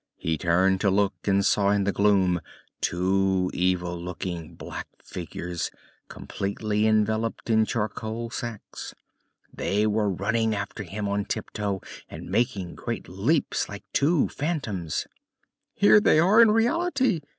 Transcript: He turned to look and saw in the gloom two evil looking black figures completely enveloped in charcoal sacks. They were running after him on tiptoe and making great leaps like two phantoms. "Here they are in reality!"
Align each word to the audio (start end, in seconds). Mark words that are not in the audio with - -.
He 0.17 0.35
turned 0.35 0.81
to 0.81 0.89
look 0.89 1.13
and 1.27 1.45
saw 1.45 1.69
in 1.69 1.83
the 1.83 1.91
gloom 1.91 2.41
two 2.81 3.51
evil 3.53 3.95
looking 3.95 4.55
black 4.55 4.87
figures 5.05 5.69
completely 6.07 6.87
enveloped 6.87 7.51
in 7.51 7.65
charcoal 7.65 8.31
sacks. 8.31 8.95
They 9.53 9.85
were 9.85 10.09
running 10.09 10.55
after 10.55 10.81
him 10.81 11.07
on 11.07 11.25
tiptoe 11.25 11.81
and 12.09 12.31
making 12.31 12.73
great 12.73 13.07
leaps 13.07 13.69
like 13.69 13.83
two 13.93 14.27
phantoms. 14.29 15.05
"Here 15.75 15.99
they 16.01 16.17
are 16.17 16.41
in 16.41 16.49
reality!" 16.49 17.19